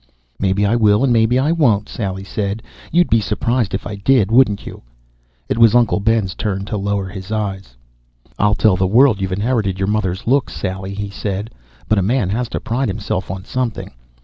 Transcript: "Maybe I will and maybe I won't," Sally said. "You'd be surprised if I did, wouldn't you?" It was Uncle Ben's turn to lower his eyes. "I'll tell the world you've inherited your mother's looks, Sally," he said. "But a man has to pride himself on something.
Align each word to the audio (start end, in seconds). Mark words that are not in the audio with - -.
"Maybe 0.39 0.65
I 0.65 0.75
will 0.75 1.03
and 1.03 1.13
maybe 1.13 1.37
I 1.37 1.51
won't," 1.51 1.87
Sally 1.87 2.23
said. 2.23 2.63
"You'd 2.91 3.11
be 3.11 3.21
surprised 3.21 3.75
if 3.75 3.85
I 3.85 3.97
did, 3.97 4.31
wouldn't 4.31 4.65
you?" 4.65 4.81
It 5.47 5.59
was 5.59 5.75
Uncle 5.75 5.99
Ben's 5.99 6.33
turn 6.33 6.65
to 6.65 6.75
lower 6.77 7.07
his 7.07 7.31
eyes. 7.31 7.75
"I'll 8.39 8.55
tell 8.55 8.75
the 8.75 8.87
world 8.87 9.21
you've 9.21 9.31
inherited 9.31 9.77
your 9.77 9.87
mother's 9.89 10.25
looks, 10.25 10.55
Sally," 10.55 10.95
he 10.95 11.11
said. 11.11 11.51
"But 11.87 11.99
a 11.99 12.01
man 12.01 12.29
has 12.29 12.49
to 12.49 12.59
pride 12.59 12.87
himself 12.87 13.29
on 13.29 13.45
something. 13.45 13.91